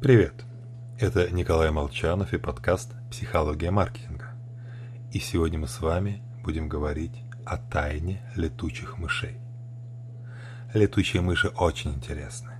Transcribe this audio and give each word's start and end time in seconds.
Привет! 0.00 0.44
Это 1.00 1.28
Николай 1.28 1.72
Молчанов 1.72 2.32
и 2.32 2.38
подкаст 2.38 2.92
«Психология 3.10 3.72
маркетинга». 3.72 4.28
И 5.10 5.18
сегодня 5.18 5.58
мы 5.58 5.66
с 5.66 5.80
вами 5.80 6.22
будем 6.44 6.68
говорить 6.68 7.24
о 7.44 7.56
тайне 7.56 8.22
летучих 8.36 8.96
мышей. 8.98 9.38
Летучие 10.72 11.20
мыши 11.20 11.48
очень 11.48 11.94
интересны. 11.94 12.52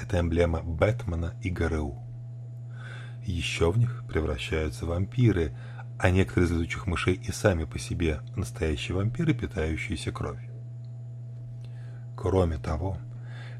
Это 0.00 0.20
эмблема 0.20 0.62
Бэтмена 0.62 1.34
и 1.42 1.50
ГРУ. 1.50 1.98
Еще 3.24 3.72
в 3.72 3.76
них 3.76 4.04
превращаются 4.06 4.86
вампиры, 4.86 5.56
а 5.98 6.10
некоторые 6.10 6.46
из 6.46 6.52
летучих 6.52 6.86
мышей 6.86 7.14
и 7.14 7.32
сами 7.32 7.64
по 7.64 7.80
себе 7.80 8.20
настоящие 8.36 8.96
вампиры, 8.96 9.34
питающиеся 9.34 10.12
кровью. 10.12 10.52
Кроме 12.16 12.56
того, 12.58 12.98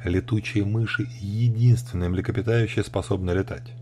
летучие 0.05 0.65
мыши– 0.65 1.09
единственное 1.21 2.09
млекопитающее, 2.09 2.85
способное 2.85 3.35
летать. 3.35 3.73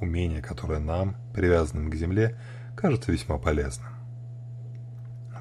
Умение, 0.00 0.42
которое 0.42 0.78
нам, 0.78 1.16
привязанным 1.34 1.90
к 1.90 1.94
Земле, 1.94 2.36
кажется 2.76 3.12
весьма 3.12 3.38
полезным. 3.38 3.92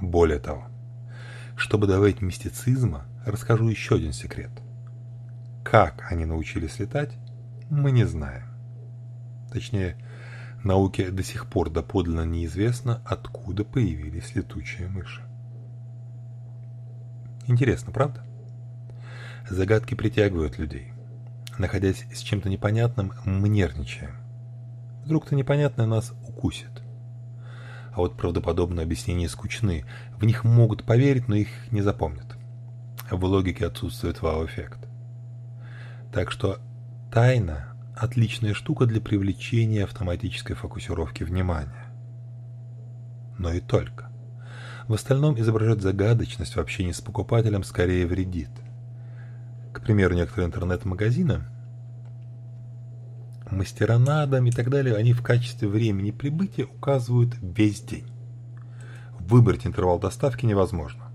Более 0.01 0.39
того, 0.39 0.67
чтобы 1.55 1.87
добавить 1.87 2.21
мистицизма, 2.21 3.05
расскажу 3.25 3.67
еще 3.67 3.95
один 3.95 4.13
секрет. 4.13 4.51
Как 5.63 6.05
они 6.11 6.25
научились 6.25 6.79
летать, 6.79 7.11
мы 7.69 7.91
не 7.91 8.05
знаем. 8.05 8.45
Точнее, 9.51 9.97
науке 10.63 11.09
до 11.09 11.23
сих 11.23 11.47
пор 11.47 11.69
доподлинно 11.69 12.25
неизвестно, 12.25 13.01
откуда 13.05 13.63
появились 13.63 14.35
летучие 14.35 14.87
мыши. 14.87 15.21
Интересно, 17.47 17.91
правда? 17.91 18.23
Загадки 19.49 19.95
притягивают 19.95 20.57
людей. 20.57 20.91
Находясь 21.57 22.05
с 22.13 22.19
чем-то 22.19 22.49
непонятным, 22.49 23.13
мы 23.23 23.47
нервничаем. 23.47 24.17
Вдруг-то 25.05 25.35
непонятное 25.35 25.85
нас 25.85 26.13
укусит. 26.27 26.83
А 27.93 27.99
вот 27.99 28.17
правдоподобные 28.17 28.83
объяснения 28.83 29.29
скучны. 29.29 29.85
В 30.17 30.25
них 30.25 30.43
могут 30.43 30.83
поверить, 30.83 31.29
но 31.29 31.35
их 31.35 31.47
не 31.71 31.81
запомнят. 31.81 32.25
В 33.09 33.23
логике 33.23 33.65
отсутствует 33.65 34.21
вау-эффект. 34.21 34.79
Так 36.13 36.29
что 36.29 36.59
тайна– 37.09 37.73
отличная 37.95 38.53
штука 38.53 38.85
для 38.85 38.99
привлечения 38.99 39.85
автоматической 39.85 40.57
фокусировки 40.57 41.23
внимания. 41.23 41.85
Но 43.37 43.53
и 43.53 43.61
только. 43.61 44.09
В 44.89 44.93
остальном 44.93 45.39
изображать 45.39 45.81
загадочность 45.81 46.57
в 46.57 46.59
общении 46.59 46.91
с 46.91 46.99
покупателем 46.99 47.63
скорее 47.63 48.05
вредит– 48.05 48.49
примеру, 49.87 50.15
некоторые 50.15 50.47
интернет-магазины, 50.47 51.45
мастера 53.49 53.97
на 53.97 54.25
дом 54.25 54.45
и 54.45 54.51
так 54.51 54.69
далее, 54.69 54.95
они 54.95 55.13
в 55.13 55.23
качестве 55.23 55.69
времени 55.69 56.11
прибытия 56.11 56.65
указывают 56.65 57.35
весь 57.41 57.81
день. 57.81 58.05
Выбрать 59.17 59.65
интервал 59.65 59.97
доставки 59.97 60.45
невозможно. 60.45 61.05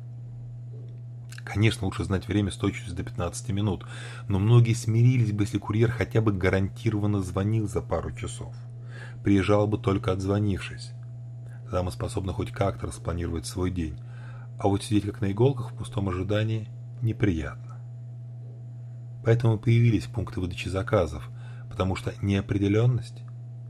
Конечно, 1.44 1.84
лучше 1.84 2.04
знать 2.04 2.26
время 2.26 2.50
с 2.50 2.56
точностью 2.56 2.96
до 2.96 3.04
15 3.04 3.50
минут, 3.50 3.84
но 4.26 4.38
многие 4.38 4.72
смирились 4.72 5.32
бы, 5.32 5.44
если 5.44 5.58
курьер 5.58 5.90
хотя 5.90 6.22
бы 6.22 6.32
гарантированно 6.32 7.20
звонил 7.20 7.68
за 7.68 7.82
пару 7.82 8.10
часов. 8.12 8.54
Приезжал 9.22 9.66
бы 9.66 9.76
только 9.76 10.12
отзвонившись. 10.12 10.92
Тогда 11.64 11.82
мы 11.82 11.90
способны 11.90 12.32
хоть 12.32 12.52
как-то 12.52 12.86
распланировать 12.86 13.44
свой 13.44 13.70
день. 13.70 13.98
А 14.58 14.68
вот 14.68 14.82
сидеть 14.82 15.04
как 15.04 15.20
на 15.20 15.30
иголках 15.30 15.72
в 15.72 15.74
пустом 15.74 16.08
ожидании 16.08 16.68
неприятно. 17.02 17.71
Поэтому 19.24 19.58
появились 19.58 20.06
пункты 20.06 20.40
выдачи 20.40 20.68
заказов, 20.68 21.30
потому 21.70 21.96
что 21.96 22.12
неопределенность 22.22 23.22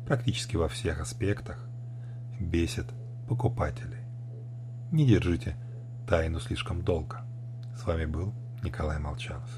практически 0.06 0.56
во 0.56 0.68
всех 0.68 1.00
аспектах 1.00 1.58
бесит 2.40 2.86
покупателей. 3.28 4.00
Не 4.90 5.06
держите 5.06 5.56
тайну 6.08 6.40
слишком 6.40 6.82
долго. 6.82 7.22
С 7.76 7.86
вами 7.86 8.06
был 8.06 8.34
Николай 8.62 8.98
Молчанов. 8.98 9.50